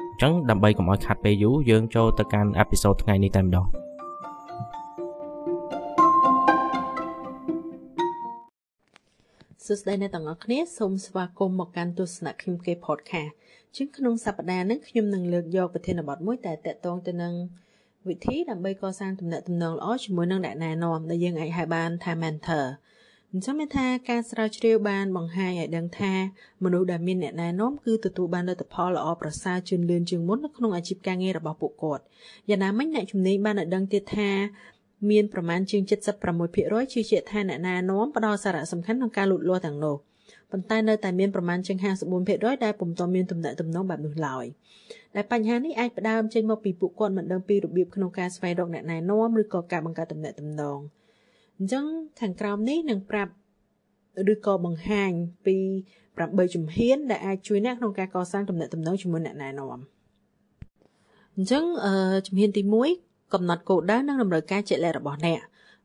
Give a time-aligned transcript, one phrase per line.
[0.21, 3.65] ចឹងដើម្បីកុំឲ្យខាត់ពេលយូរយើងចូលទៅកាន់អេពីសូតថ្ងៃនេះតែម្ដង
[9.65, 13.31] សួស្តីអ្នកទាំងអស់គ្នាសូមស្វាគមន៍មកកាន់ទស្សនៈខ្ញុំគេ podcast
[13.75, 17.33] ជាងក្នុងសប្តាហ៍នេះខ្ញុំនឹងលើកយកប្រធានបទមួយដែលតកតងទៅនឹង
[18.09, 22.65] វិធីដើម្បីកសាងទំនាក់ទំនងល្អជាមួយនឹងអ្នកណែនាំដែលយើងអាចហៅបានថា mentor
[23.33, 26.13] អញ្ចឹងមានថាការស្រាវជ្រាវបានបង្ហាញឲ្យដឹងថា
[26.63, 32.03] មនុស្សដែលមានអ្នកណែនាំគឺទទួលបានលទ្ធផលល្អប្រសើរជឿនលឿនជាងមុននៅក្នុងអាជីពការងាររបស់ពួកគាត់
[32.49, 34.29] យ៉ាងណាមិញអ្នកជំនាញបានឲ្យដឹងទៀតថា
[35.09, 35.81] មានប្រមាណជាង
[36.37, 39.95] 76%ជឿជាក់ថាអ្នកណែនាំផ្ដល់សារៈសំខាន់ក្នុងការលូតលាស់ទាំងនោះ
[40.51, 41.77] ប៉ុន្តែនៅតែមានប្រមាណជាង
[42.21, 44.45] 54%ដែលពុំទាន់មានទំនាក់ទំនងបែបនោះឡើយ
[45.15, 50.79] ដែលបញ្ហានេះអាចផ្ដើមចេញមកពីពួកគាត់មិនដឹងពីរបៀបក្នុងការស្វែងរកអ្នកណែនាំឬក៏ការបង្កើតទំនាក់ទំនង
[51.61, 51.85] អញ្ចឹង
[52.19, 53.31] ខាងក្រោមនេះនឹងប្រាប់
[54.33, 55.11] ឬក៏បង្ហាញ
[55.45, 55.55] ពី
[56.05, 59.79] 8ជំហានដែលអាចជួយអ្នកក្នុងការកសាងទំនាក់ទំនងជាមួយអ្នកណែនាំ
[61.35, 61.63] អញ្ចឹង
[62.27, 62.61] ជំហានទី
[62.97, 65.39] 1កំណត់គោលដៅនិងតម្រូវការជាក់លាក់របស់អ្នក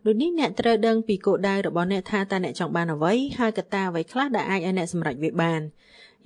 [0.04, 5.60] ដូចនេះអ្នកត្រូវដឹងពីគោលដៅរបស់អ្នកថាតើអ្នកចង់បានអ្វីហើយកត្តាអ្វីខ្លះដែលអាចឲ្យអ្នកសម្រេចវាបាន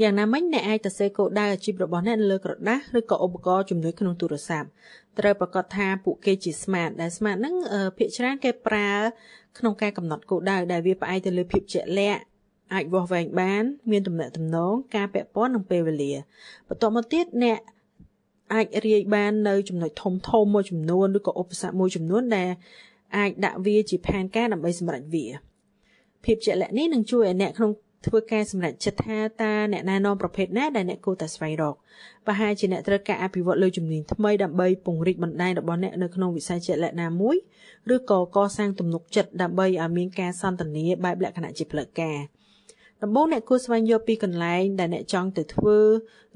[0.03, 4.69] យ៉ាងណាមិញអ្នកអាចទៅសេគោលដៅអាជីពរបស់អ្នកនៅលើក្រដាសឬក៏ឧបករណ៍ជំនួយក្នុងទូរស័ព្ទ
[5.19, 7.55] ត្រូវប្រកាសថាពួកគេជា smart ដែល smart ហ្នឹង
[7.99, 8.91] ភាគច្រើនគេប្រើ
[9.59, 12.23] ក្នុងការកំណត់គោលដៅដែលវាផ្អែកទៅលើភាពជាក់លាក់
[12.75, 16.13] អាចវាស់វែងបាន មានទំនាក់ទំនងការពាក់ព័ន្ធនិងពេលវេលា
[16.69, 17.59] បន្ទាប់មកទៀតអ្នក
[18.55, 22.51] អាចរាយបាននៅចំណុចធំធំមួយចំនួនឬក៏ឧបសគ្គមួយចំនួនដែល
[23.17, 25.27] អាចដាក់វាជាផែនការដើម្បីសម្រេចវា
[26.25, 27.71] ភាពជាក់លាក់នេះនឹងជួយឲ្យអ្នកក្នុង
[28.07, 31.75] ធ្វើការសម្រេចចិត្តថាតើអ្នកណែនាំប្រភេទណាដែលអ្នកគួរតែស្វែងរក
[32.27, 37.37] ប្រហែលជាអ្នកត្រូវការអភិវឌ្ឍលើជំនាញថ្មីដើម្បីពង្រីកបណ្ដាញរបស់អ្នកនៅក្នុងវិស័យជាក់លាក់ណាមួយ
[37.95, 42.19] ឬក៏កសាងទំនុកចិត្តដើម្បីឲ្យមានការសន្ទនាបែបលក្ខណៈជាផ្លូវការ
[43.03, 45.79] ដំបូងអ្នកគួរស្វែងយល់ពីកន្លែងដែលអ្នកចង់ទៅធ្វើ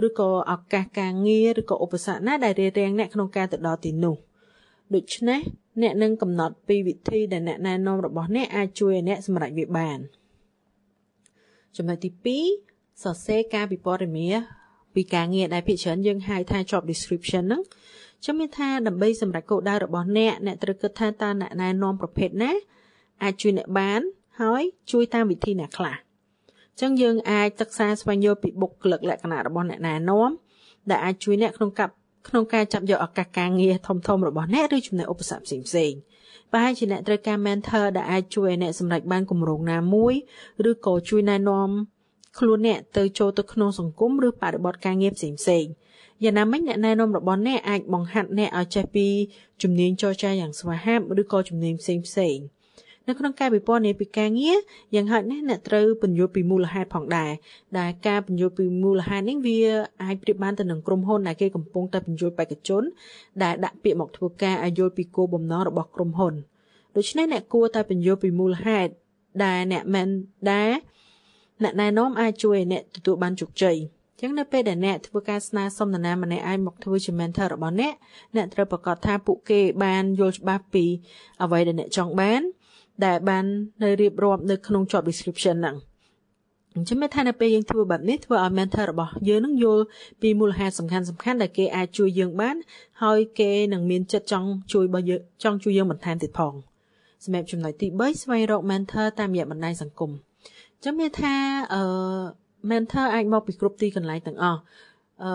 [0.07, 4.17] ឬក៏ឱកាសការងារឬក៏ឧបសគ្គណាដែលរារាំងអ្នកក្នុងការទៅដល់ទីនោះ
[4.95, 5.41] ដូច្នេះ
[5.83, 10.01] អ្នកនឹងកំណត់ពីវិធីដែលអ្នកណែនាំរបស់អ្នកអាចជួយឲ្យអ្នកសម្រេចវាបាន។
[11.77, 12.11] ចំណុចទី
[12.65, 14.29] 2សរសេរការពិពណ៌នា
[14.95, 17.63] ពីការងារដែលភាគច្រើនយើងហៅថា job description ហ្នឹង
[18.23, 22.53] ខ្ញុំមានថាដើម្បីសម្រេចគោលដៅរបស់អ្នកអ្នកត្រូវគិតថាតើអ្នកណែនាំប្រភេទណា
[23.23, 24.01] អាចជួយអ្នកបាន
[24.41, 24.63] ហើយ
[24.93, 30.31] ជួយតាមវិធីណាខ្លះអញ្ចឹងយើងអាចសិក្សាស្វែងយល់ពីបុគ្គលិកលក្ខណៈរបស់អ្នកណែនាំ
[30.91, 31.93] ដែលអាចជួយអ្នកក្នុងកាប់
[32.29, 35.93] ក្នុងការចាប់យកឱកាសការងារធំធំរបស់អ្នកឬចំណេះឧបសគ្គផ្សេងផ្សេង
[36.53, 40.15] ប្រហែលជាអ្នកត្រូវការ mentor ដែលអាចជួយឲ្យអ្នកសម្រេចបានគម្រោងណាមួយ
[40.71, 41.69] ឬក៏ជួយណែនាំ
[42.39, 45.67] ខ្លួនអ្នកទៅចូលទៅក្នុងសង្គមឬបរិបទការងារផ្សេងផ្សេង
[46.23, 49.07] យ៉ាងណាមិញអ្នកណែនាំរបស់អ្នកអាចបង្ហាត់អ្នកឲ្យចេះពី
[49.63, 52.37] ជំនាញចរចាយ៉ាងស្វាហាប់ឬក៏ជំនាញផ្សេងផ្សេង
[53.09, 54.59] នៅក្នុងការវិពណ៌នាពីការងារ
[54.95, 57.33] យ៉ាងហោចណាស់អ្នកត្រូវពន្យល់ពីមូលហេតុផងដែរ
[57.79, 59.59] ដែលការពន្យល់ពីមូលហេតុនេះវា
[60.03, 62.83] អាចប្រៀបបានទៅនឹងក្រុមហ៊ុនដែលគេកំពុងតែពន្យល់បេក្ខជន
[63.43, 66.35] ដែលដាក់ពាក្យមកធ្វើការឲ្យយល់ពីគោលបំណងរបស់ក្រុមហ៊ុន
[66.97, 68.91] ដូច្នេះអ្នកគួរតែពន្យល់ពីមូលហេតុ
[69.45, 70.09] ដែលអ្នកមិន
[70.53, 70.71] ដែល
[71.63, 73.77] អ្នកណែនាំអាចជួយឲ្យអ្នកទទួលបានជោគជ័យ
[74.21, 77.95] ចឹងនៅពេលដែលអ្នកធ្វើការស្នើសុំនរណាម្នាក់ឲ្យមកធ្វើជា mentor របស់អ្នក
[78.37, 80.85] អ្នកត្រូវប្រកាសថាពួកគេបានយល់ច្បាស់ពី
[81.43, 82.43] អ្វីដែលអ្នកចង់បាន
[83.07, 83.45] ដែលបាន
[83.83, 85.77] នៅរៀបរាប់នៅក្នុង job description ហ្នឹង
[86.77, 89.83] អញ្ចឹងមានថានៅពេលយើងធ្វើបែបនេះធ្វើឲ្យ mentor របស់យើងនឹងយល់
[90.23, 92.57] ពីមូលហេតុសំខាន់សំខាន់ដែលគេអាចជួយយើងបាន
[93.03, 96.53] ហើយគេនឹងមានចិត្តចង់ជួយរបស់យើងចង់ជួយយើងបន្ថែមទៀតផង
[97.25, 101.35] សម្រាប់ចំណុចទី3ស្វែងរក mentor តាមរយៈបណ្ដាញសង្គមអញ្ចឹងមានថា
[101.75, 101.83] អឺ
[102.71, 104.61] mentor អាចមកពីគ្រប់ទីកន្លែងទាំងអស់
[105.25, 105.33] អឺ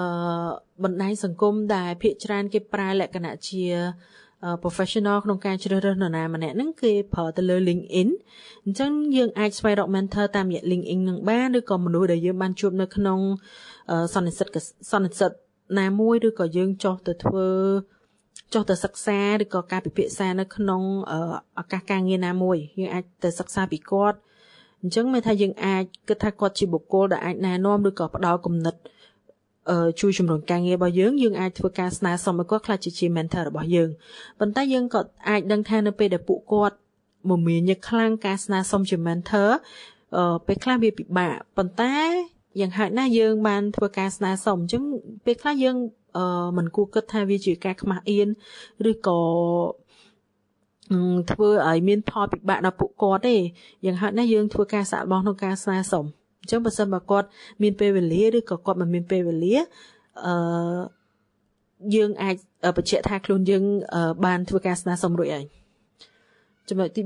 [0.84, 3.64] បណ្ដាញសង្គមដែលភាគច្រើនគេប្រើលក្ខណៈជា
[4.64, 8.10] professional ក្នុងការជ្រើសរើសនរណាម្នាក់ហ្នឹងគេប្រើទៅលើ LinkedIn
[8.66, 13.20] អញ្ចឹងយើងអាចស្វែងរក mentor តាមរយៈ LinkedIn នឹងបានឬក៏មនុស្សដែលយើងបានជួបនៅក្នុង
[14.14, 14.48] សន្និសិទ
[14.92, 15.32] សន្និសិទ
[15.80, 17.48] ណាមួយឬក៏យើងចុះទៅធ្វើ
[18.54, 20.82] ចុះទៅសិក្សាឬក៏ការពិភាក្សានៅក្នុង
[21.60, 24.18] ឱកាសការងារណាមួយយើងអាចទៅសិក្សាពីគាត់
[24.82, 28.76] អញ្ចឹងមានថាយើងអាចគិតថាគាត់ជាបុគ្គលដែលអាចណែនាំឬក៏ផ្ដល់គំនិត
[30.00, 33.90] ជួយជំរុញការងាររបស់យើងយើងអាចធ្វើការស្នើសុំឲ្យគាត់ខ្លះជាជា mentor របស់យើង
[34.40, 36.76] ប៉ុន្តែយើងក៏អាចដឹងថានៅពេលដែលពួកគាត់
[37.30, 39.50] មមាញឹកខ្លាំងការស្នើសុំជា mentor
[40.18, 41.96] អឺពេលខ្លះវាពិបាកប៉ុន្តែ
[42.60, 44.84] យ៉ាងហោចណាស់យើងបានធ្វើការស្នើសុំអញ្ចឹង
[45.26, 45.76] ពេលខ្លះយើង
[46.18, 48.28] អឺមិនគួរគិតថាវាជាការខ្មាស់អៀន
[48.92, 49.20] ឬក៏
[51.32, 53.36] ធ្វើឲ្យមានផលពិបាកដល់ពួកគាត់ទេ
[53.86, 56.06] យ៉ាងហោចណាស់យើងធ្វើការសាកល្បងក្នុងការស្នើសុំ
[56.42, 57.28] អញ្ចឹងបើសិនបើគាត់
[57.62, 59.56] មានពេលវេលាឬក៏គាត់មិនមានពេលវេលា
[60.26, 60.34] អឺ
[61.96, 62.36] យើងអាច
[62.78, 63.64] បញ្ជាក់ថាខ្លួនយើង
[64.26, 65.46] បានធ្វើការស្នើសុំរួចហើយ
[66.70, 67.02] ចំណុចទី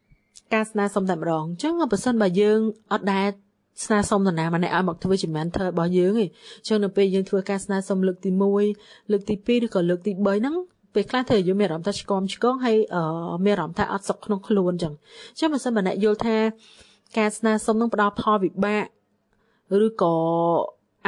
[0.00, 2.58] 4ការស្នើសុំតែម្ដងអញ្ចឹងបើសិនបើយើង
[2.92, 3.28] អត់ដែល
[3.84, 8.30] ស្នើសុំនរណាម្នាក់ឲ្យមកធ្វើជា mentor របស់យើងឯងអញ្ចឹងនៅពេលយើងធ្វើការស្នើសុំលើកទី
[8.70, 10.56] 1លើកទី2ឬក៏លើកទី3ហ្នឹង
[10.94, 12.76] ពេលខ្លះធ្វើយើងមានអារម្មណ៍ថាឆ្គមឆ្គងហើយ
[13.46, 14.94] មានអារម្មណ៍ថាអត់សុខក្នុងខ្លួនអញ្ចឹង
[15.32, 16.36] អញ្ចឹងបើសិនបើអ្នកយល់ថា
[17.18, 18.84] ការស្នើសុំនឹងផ្ដល់ផលវិបាក
[19.86, 20.14] ឬក៏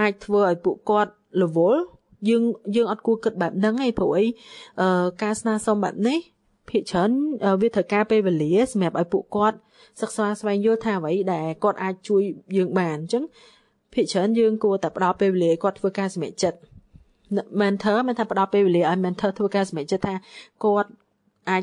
[0.01, 1.13] អាចធ្វើឲ្យពួកគាត់
[1.43, 1.81] រវល់
[2.29, 2.43] យើង
[2.77, 4.25] យើងអត់គួរគិតបែបហ្នឹងឯងព្រោះអី
[5.23, 6.19] ការស្នើសុំបែបនេះ
[6.71, 7.11] ភាគច្រើន
[7.63, 9.57] វាត្រូវការពេលវេលាសម្រាប់ឲ្យពួកគាត់
[10.01, 12.23] សិក្សាស្វែងយល់ថាអ្វីដែលគាត់អាចជួយ
[12.57, 13.25] យើងបានអញ្ចឹង
[13.95, 16.59] ភាគច្រើនយើងគួរតែផ្ដល់ពេលវេលាគាត់ធ្វើការសម្រេចចិត្ត
[17.61, 20.15] mentor មានថាផ្ដល់ពេលវេលាឲ្យ mentor ធ្វើការសម្រេចចិត្តថា
[20.65, 20.91] គាត់
[21.51, 21.63] អាច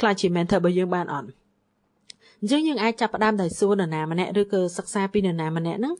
[0.00, 1.28] ខ្លាចជា mentor របស់យើងបានអត់
[2.44, 5.94] អញ្ចឹងយើងអាចចាប់ផ្ដើមដោយសួរនរណាម្នាក់ឬក៏សិក្សាពីនរណាម្នាក់ហ្នឹង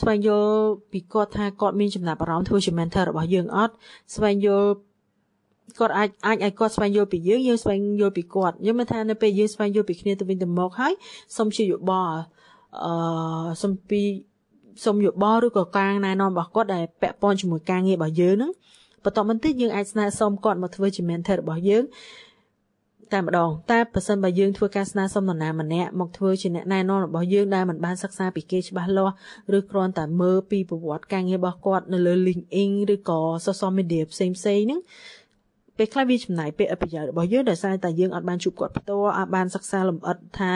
[0.00, 0.56] ស្វែងយល់
[0.92, 3.74] ពីគាត់ថាគាត់មានចំណាប់អារម្មណ៍ធ្វើជា mentor របស់យើងអត់
[4.14, 4.70] ស្វែងយល់
[5.78, 10.92] គាត់អាចអាចឲ្យគាត់ស្វែងយល់ពីយើងយើងស្វែងយល់ពីគាត់យើងមិនថានៅពេលយើងស្វែងយល់ពីគ្នាទៅវិញទៅមកហើយ
[11.36, 12.16] សូមជាយោបល់
[12.84, 12.92] អឺ
[13.62, 14.00] សូមពី
[14.84, 18.52] សូមយោបល់ឬក៏ការណែនាំរបស់គាត់ដែលពាក់ព័ន្ធជាមួយការងាររបស់យើងហ្នឹង
[19.04, 21.84] បន្ទាប់មកទៀតយើងអាចស្នើសុំគាត់មកធ្វើជា mentor របស់យើង
[23.12, 29.14] តែម្ដងតែប្រសិនបើយើងធ្វើការស្នើសុំនរណាម្នាក់មកធ្វើជាអ្នកណែនាំរបស់យើងដែលមិនបានសិក្សាពីគេច្បាស់លាស់
[29.58, 34.80] ឬគ្រាន់តែមើលពីប្រវត្តិការងាររបស់គាត់នៅលើ LinkedIn ឬក៏ social media ផ្សេងៗហ្នឹង
[35.76, 40.50] ពេលខ្លះវាចំណាយពេលអភិយារបស់យើងដោយសារតែយើងអត់បានជួបគាត់ផ្ទាល់អាចបានសិក្សាលម្អិតថា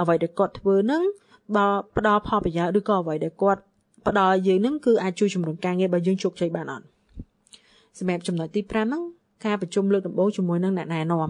[0.00, 1.02] អ្វីដែលគាត់ធ្វើហ្នឹង
[1.56, 1.66] បើ
[1.96, 3.60] ផ្ដល់ផលប្រយោជន៍ឬក៏អ្វីដែលគាត់
[4.06, 6.86] ផ្ដល់យើងហ្នឹងគឺអាចជួយជំរុញការងាររបស់យើងជោគជ័យបានអត់
[7.98, 9.02] សម្រាប់ចំណុចទី5ហ្នឹង
[9.44, 11.28] ការប្រជុំលើកដំបូងជាមួយនឹងអ្នកណែនាំ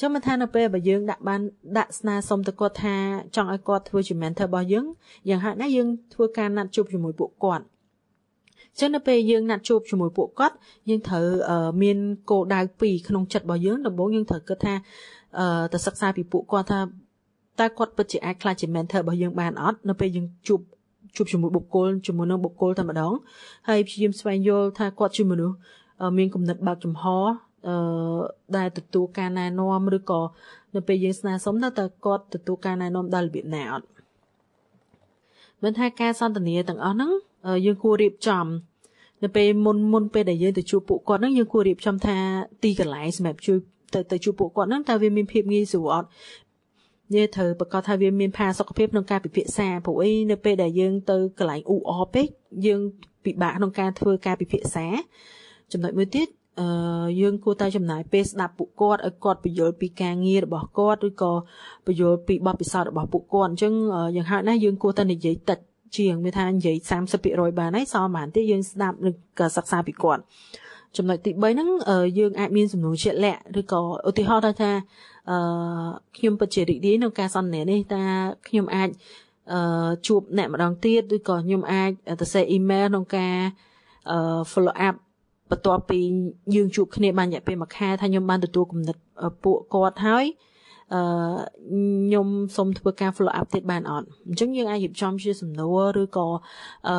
[0.00, 1.40] ចឹងមិនថានៅពេលបើយើងដាក់បាន
[1.78, 2.94] ដាក់ស្នើសុំទៅគាត់ថា
[3.36, 4.86] ចង់ឲ្យគាត់ធ្វើជា mentor របស់យើង
[5.28, 7.64] យ៉ាងហោចណាស់យើងធ្វើការណាត់ជួបជាមួយពួកគាត់
[8.80, 10.56] ចឹងនៅពេលយើងណាត់ជួបជាមួយពួកគាត់
[10.88, 11.24] យើងត្រូវ
[11.82, 11.98] មាន
[12.30, 14.74] គោលដៅពីរក្នុងចិត្តរបស់យើងដំបូងយើងត្រូវគិតថា
[15.72, 16.80] ទៅសិក្សាពីពួកគាត់ថា
[17.60, 20.60] តើគាត់ពិតជាអាចខ្លាចជា mentor របស់យើងបានអត់នៅពេលយើងជួប
[21.16, 23.12] ជួបជាមួយបុគ្គលជាមួយនឹងបុគ្គលតែម្ដង
[23.68, 25.56] ហើយព្យាយាមស្វែងយល់ថាគាត់ជាមនុស្ស
[26.18, 27.45] មានគំនិតបើកចំហអឺ
[28.56, 30.20] ដែលទទួលការណែនាំឬក៏
[30.74, 33.86] នៅពេលយើងស្នើសុំទៅតើគាត់ទទួលការណែនាំដល់របៀបណាអត់
[35.62, 37.10] មិនថាការសន្ទនាទាំងអស់ហ្នឹង
[37.66, 38.46] យើងគួររៀបចំ
[39.22, 42.16] នៅពេលមុនមុនពេលដែលយើងទៅជួបពួកគាត់ហ្នឹងយើងគួររៀបចំថា
[42.62, 43.58] ទីកន្លែងសម្រាប់ជួយ
[43.94, 46.08] ទៅទៅជួបពួកគាត់ហ្នឹងតើវាមានភាពងាយស្រួលអត់
[47.14, 52.26] យើងត្រូវប្រកាសថាវាមានផាសុកភាពក្នុងការពិភាក្សាព្រោះអីនៅពេលដែលយើងទៅកន្លែងអ៊ូអពេក
[52.66, 52.80] យើង
[53.24, 54.86] ពិបាកក្នុងការធ្វើការពិភាក្សា
[55.72, 56.28] ចំណុចមួយទៀត
[56.60, 61.32] អឺយើងគួរតែចំណាយពេលស្ដាប់ពួកគាត់ឲ្យគាត់បញ្យល់ពីការងាររបស់គាត់ឬក៏
[61.86, 63.72] បញ្យល់ពីបទពិសោធន៍របស់ពួកគាត់អញ្ចឹង
[64.16, 65.58] យ៉ាងហោចណាស់យើងគួរតែនិយាយតិច
[65.96, 66.76] ជាងមានថានិយាយ
[67.18, 70.22] 30%បានហើយសល់ប៉ុន្មានទៀតយើងស្ដាប់ឬក៏សិក្សាពីគាត់
[70.96, 71.68] ចំណុចទី3ហ្នឹង
[72.18, 74.70] យើងអាចមានសំណួរជាក់លាក់ឬក៏ឧទាហរណ៍ថា
[75.30, 75.38] អឺ
[76.16, 78.02] ខ្ញុំពិតជារីករាយក្នុងការសន្ទនានេះតើ
[78.48, 78.88] ខ្ញុំអាច
[79.52, 83.36] អឺជួបអ្នកម្ដងទៀតឬក៏ខ្ញុំអាចទៅសេអ៊ីមែលក្នុងការ
[84.10, 84.18] អឺ
[84.52, 84.96] follow up
[85.50, 85.98] បន្ទាប់ពី
[86.54, 88.96] យើងជួបគ្នាបានរយៈពេលមួយខែថាខ្ញុំបានទទួលគំនិត
[89.44, 90.26] ពួកគាត់ហើយ
[90.94, 91.00] អឺ
[91.70, 96.26] ខ្ញុំសូមធ្វើការ follow up ទៀតបានអត់អញ្ចឹងយើងអាចរៀបចំជាសំណួរឬក៏
[96.88, 96.96] អឺ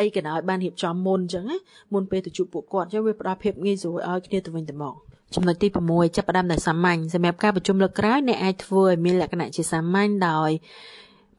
[0.00, 1.58] អីក៏ដោយបានរៀបចំមុនអញ្ចឹងណា
[1.94, 4.94] មុនពេលទៅជួបពួកគាត់អញ្ចឹងវាផ្ដល់ភាពងាយស្រួលឲ្យគ្នាទៅវិញទៅមក
[5.34, 10.50] ចំណុចទី6ចាប់ផ្ដើមដោយសាមញ្ញសម្រាប់ការប្រជុំលើកក្រោយអ្នកអាចធ្វើឲ្យមានលក្ខណៈជាសាមញ្ញដោយ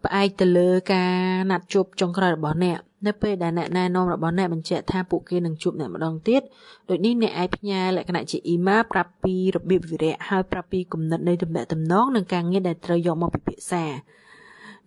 [0.06, 1.14] ផ្អែកទៅលើការ
[1.52, 6.42] ណាត់ជួបចុងក្រោយរបស់អ្នកនៅពេលដែលអ្នកណែនាំរបស់អ្នកបញ្ជាក់ថាពួកគេនឹងជួបអ្នកម្ដងទៀត
[6.90, 13.84] ដូចនេះអ្នកអាចផ្ញើលក្ខណៈជាអ៊ីម៉ាប្រាប់ពីរបៀបវិរៈហើយប្រាប់ពីគំនិតនៃទំនាក់ទំនងនិងការងារដែលត្រូវយកមកពិភាក្សា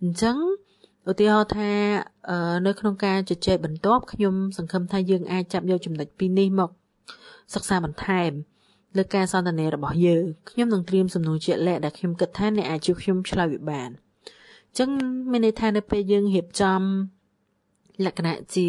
[0.01, 0.37] អញ្ចឹង
[1.09, 1.71] ឧទាហរណ៍ថា
[2.67, 6.69] នៅក្នុងការជជែកបន្ទាប់ខ្ញុំសង្ឃឹមថាយើងអាចចាប់យកចំណុចពីរនេះមក
[7.53, 8.31] សិក្សាបន្ថែម
[8.97, 14.89] លើការសន្ទនារបស់យើងខ្ញុំនឹងត្រៀមសំណួរជាក់លាក់ដែលខ្ញុំគិតថាអ្នកអាចជួយខ្ញុំឆ្លើយវាបានអញ្ចឹង
[15.31, 16.81] មានន័យថានៅពេលយើងរៀបចំ
[18.05, 18.67] លក្ខណៈជា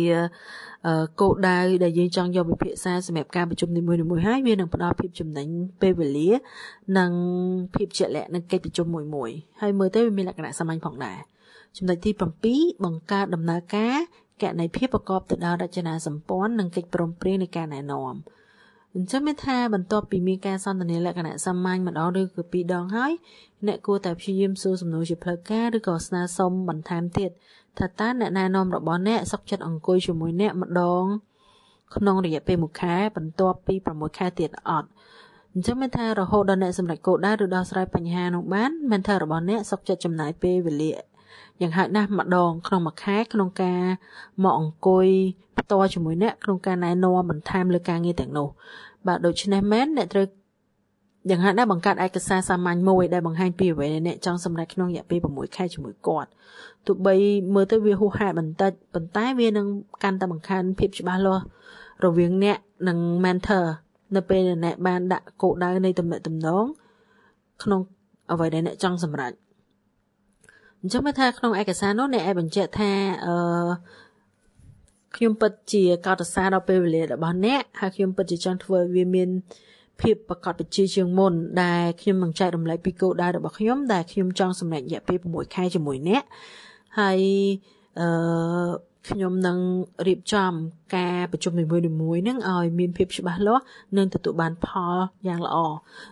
[1.20, 5.48] គោលដៅដែលយើងចង់យកវិភាសាសម្រាប់ការប្រជុំនីមួយៗហើយវានឹងផ្ដល់ភាពចំណេញ
[5.80, 6.30] ពេលវេលា
[6.98, 7.12] និង
[7.74, 9.30] ភាពជាក់លាក់នឹងកិច្ចប្រជុំមួយមួយ
[9.60, 11.18] ហើយមើលទៅវាមានលក្ខណៈសាមញ្ញផងដែរ
[11.76, 12.10] ចំណុចទី
[12.46, 13.96] 7បង្កើតដំណើរការ
[14.42, 18.14] កណន័យភាពប្រកបទៅដោយរចនាសម្ព័ន្ធនិងកិច្ចព្រមព្រៀងនៃការណែនាំ
[18.96, 23.12] អញ្ចឹងមានថាបន្ទាប់ពីមានការសន្ទនាលក្ខណៈសាមញ្ញម្ដងឬក៏ពីរដងហើយ
[23.66, 27.30] អ្នកគួរតែព្យាយាមសួរសំណួរជាផ្លូវការឬក៏ស្នើសុំបន្ថែមទៀត
[27.78, 31.04] ថាតើអ្នកណែនាំរបស់អ្នកសុខចិត្តអង្គុយជាមួយអ្នកម្ដង
[31.94, 34.88] ក្នុងរយៈពេល1ខែបន្ទាប់ពី6ខែទៀតអត់
[35.54, 40.90] អញ្ចឹងមានថារហូតដល់អ្នកសម្រេចគោលដៅឬដោះស្រាយបញ្ហានោះបានមិនថារបស់អ្នកសុខចិត្តចំណាយពេលវេលា
[41.60, 43.82] យ៉ាងហោចណាស់ម្ដង ក្នុងមួយខែក្នុងការ
[44.42, 45.08] មកអង្គុយ
[45.58, 48.48] ផ្ទាល់ជាមួយអ្នកក្នុងការណែនាំបន្ថែមលើការងារទាំងនោះ
[49.06, 50.26] បាទដូច្នេះមែនអ្នកត្រូវ
[51.30, 56.30] យ៉ាងហោចណាស់បង្កើតឯកសារសាមញ្ញមួយដែលបង្ហាញពីអ្វីដែលអ្នកចង់សម្រេចក្នុងរយៈពេល6ខែជាមួយគាត់
[56.86, 57.14] ទោះបី
[57.54, 59.66] មើលទៅវាហួសហេតុបន្តិចប៉ុន្តែវានឹង
[60.02, 61.44] កាន់តែបង្កើនភាពច្បាស់លាស់
[62.04, 62.58] រវាងអ្នក
[62.88, 63.64] និង mentor
[64.16, 66.64] នៅពេលដែលអ្នកបានដាក់គោលដៅនៃទំនាក់ទំនង
[67.62, 67.80] ក្នុង
[68.32, 69.32] អ្វីដែលអ្នកចង់សម្រេច
[70.82, 72.90] អញ្ចឹងមើលថាក្នុងឯកសារនោះអ្នកឲ្យបញ្ជាក់ថា
[73.26, 73.34] អឺ
[75.16, 79.28] ខ្ញុំពិតជាកោតសរសើរដល់ពេលវេលារបស់អ្នកហើយខ្ញុំពិតជាចង់ធ្វើវាមាន
[80.00, 81.32] ភាពប្រកបវិជ្ជាជាងមុន
[81.62, 86.22] ដែលខ្ញុំនឹងចែករំលែកពីគោលដៅរបស់ខ្ញុំដែលខ្ញុំចង់សម្រេចរយៈពេល6ខែជាមួយអ្នក
[86.98, 87.18] ហើយ
[88.00, 88.70] អឺ
[89.08, 89.58] ខ្ញុំនឹង
[90.06, 90.52] រៀបចំ
[90.96, 93.62] ការប្រជុំនីមួយៗហ្នឹងឲ្យមានភាពច្បាស់លាស់
[93.96, 94.96] និងទទួលបានផល
[95.28, 95.56] យ៉ាងល្អ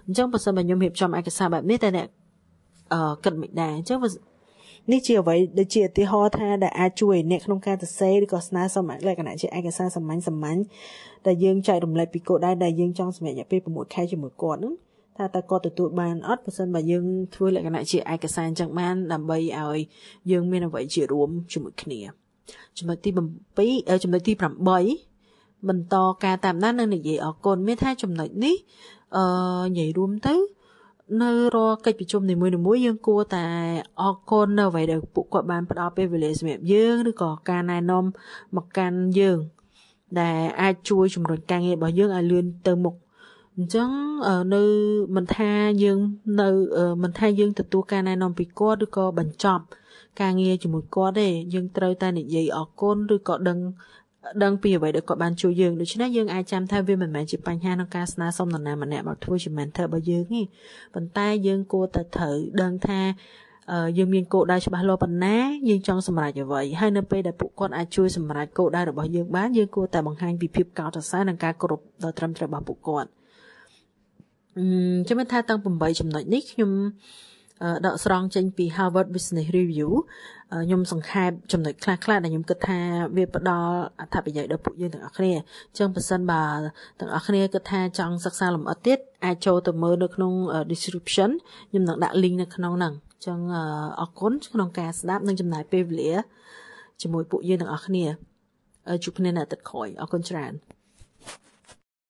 [0.06, 2.06] អញ្ចឹងបើសិនបើខ្ញុំរៀបចំឯកសារបែបនេះតែអ្នក
[2.92, 3.98] អឺគិតមិនដែរអញ្ចឹង
[4.92, 10.58] នេះជាអ្វីដូចជាឧទាហរណ៍ថាដែលអាចជួយអ្នកក្នុងការសរសេរឬក៏ស្នើសុំលក្ខណៈជាឯកសារសាមញ្ញសាមញ្ញ
[11.26, 14.74] ដែលយើងចែករំលែកពីគោលដៅដែលយើងចង់សម្រេចរយៈពេល6ខែជាមួយគាត់ហ្នឹង
[15.16, 17.04] ថាតើគាត់ទទួលបានអត់បើសិនបើយើង
[17.34, 19.78] ធ្វើលក្ខណៈជាឯកសារអញ្ចឹងបានដើម្បីឲ្យ
[20.30, 22.00] យើងមានអ្វីជារួមជាមួយគ្នា
[22.78, 23.10] ចំណុចទី
[23.56, 28.56] 7ចំណុចទី8បន្តការតាមដាននិងនិយាយអរគុណមានថាចំណុចនេះ
[29.16, 29.24] អឺ
[29.68, 30.34] និយាយរួមទៅ
[31.22, 33.44] នៅរាល់កិច្ចប្រជុំនីមួយៗយើងគួរតែ
[34.00, 38.04] អរគុណនៅអ្វីដែលពួកគាត់បានផ្ដល់ពេលវេលាសម្រាប់យើងឬក៏ការណែនាំ
[38.56, 39.38] មកកាន់យើង
[40.20, 42.94] ដែលអាចជួយជំរុញការងាររបស់យើងឲ្យលឿនទៅមុខ
[43.56, 43.90] អញ្ចឹង
[44.54, 44.62] នៅ
[45.16, 45.50] មិនថា
[45.82, 45.98] យើង
[46.40, 46.48] នៅ
[47.02, 49.64] មិនថាយើងទទួលការណែនាំពីគាត់ឬក៏បញ្ចប់
[50.20, 53.58] ការងារជាមួយគាត់ទេយើងត្រូវតែនិយាយអរគុណឬក៏ដឹង
[54.42, 60.42] ដឹងពីអ្វីដែលគាត់បានជួយយើងដូច្នេះយើងអាចចាំថាវាមិនមែនជាបញ្ហាក្នុងការស្នើសុំនរណាម្នាក់មកធ្វើជា mentor របស់យើងទេ
[60.94, 63.00] ប៉ុន្តែយើងគួរតែត្រូវដឹងថា
[63.98, 65.36] យើងមានគោលដៅច្បាស់លាស់ប៉ុណ្ណា
[65.68, 73.08] យើងចង់សម្រេចអ្វីហើយនៅពេលដែលពួកគាត់អាចជួយសម្រេចគោលដៅរបស់យើងបានយើងគួរតែបង្ហាញពីភាពកោតសរសើរនិងការគោរពដ៏ត្រឹមត្រូវរបស់ពួកគាត់
[74.58, 74.64] អឺ
[75.08, 76.70] ចាំថាតាំង8ចំណុចនេះខ្ញុំ
[77.86, 79.90] ដកស្រង់ចេញពី Harvard Business Review
[80.64, 82.78] ខ្ញុំសង្ខេបចំណុចខ្លះៗដែលខ្ញុំគិតថា
[83.16, 86.42] វាផ្ដល់អត្ថប្រយោជន៍ដល់ពួកយើងទាំងអស់គ្នាអញ្ចឹងបើសិនបើ
[87.00, 90.32] ទាំងអស់គ្នាគិតថាចង់សិក្សាលម្អិតទៀតអាចចូលទៅមើលនៅក្នុង
[90.70, 91.30] description
[91.70, 93.38] ខ្ញុំនឹងដាក់ link នៅក្នុងហ្នឹងអញ្ចឹង
[94.00, 96.12] អរគុណក្នុងការស្ដាប់និងចំណាយពេលវេលា
[97.02, 98.04] ជាមួយពួកយើងទាំងអស់គ្នា
[99.04, 100.52] ជួបគ្នានៅអាទិត្យក្រោយអរគុណច្រើន